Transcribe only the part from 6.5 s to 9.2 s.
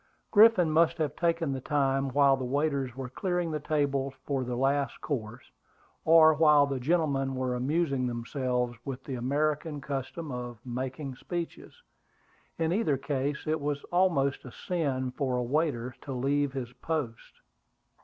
the gentlemen were amusing themselves with the